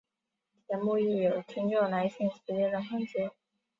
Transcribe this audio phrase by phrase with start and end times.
[0.67, 3.29] 节目亦有听众来信时间的环节。